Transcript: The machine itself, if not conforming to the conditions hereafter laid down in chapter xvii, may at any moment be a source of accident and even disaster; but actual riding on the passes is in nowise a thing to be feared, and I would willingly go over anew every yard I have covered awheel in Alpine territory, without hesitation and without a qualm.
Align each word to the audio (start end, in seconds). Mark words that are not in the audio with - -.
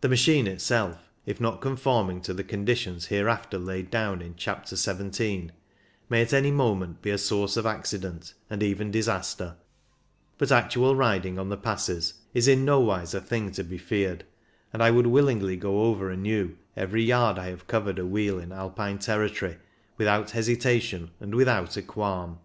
The 0.00 0.08
machine 0.08 0.46
itself, 0.46 1.10
if 1.26 1.38
not 1.38 1.60
conforming 1.60 2.22
to 2.22 2.32
the 2.32 2.42
conditions 2.42 3.08
hereafter 3.08 3.58
laid 3.58 3.90
down 3.90 4.22
in 4.22 4.34
chapter 4.34 4.76
xvii, 4.76 5.50
may 6.08 6.22
at 6.22 6.32
any 6.32 6.50
moment 6.50 7.02
be 7.02 7.10
a 7.10 7.18
source 7.18 7.58
of 7.58 7.66
accident 7.66 8.32
and 8.48 8.62
even 8.62 8.90
disaster; 8.90 9.56
but 10.38 10.50
actual 10.50 10.96
riding 10.96 11.38
on 11.38 11.50
the 11.50 11.58
passes 11.58 12.14
is 12.32 12.48
in 12.48 12.64
nowise 12.64 13.12
a 13.12 13.20
thing 13.20 13.52
to 13.52 13.62
be 13.62 13.76
feared, 13.76 14.24
and 14.72 14.82
I 14.82 14.90
would 14.90 15.08
willingly 15.08 15.56
go 15.58 15.82
over 15.82 16.08
anew 16.10 16.56
every 16.74 17.02
yard 17.02 17.38
I 17.38 17.48
have 17.50 17.66
covered 17.66 17.98
awheel 17.98 18.38
in 18.38 18.52
Alpine 18.52 18.98
territory, 19.00 19.58
without 19.98 20.30
hesitation 20.30 21.10
and 21.20 21.34
without 21.34 21.76
a 21.76 21.82
qualm. 21.82 22.38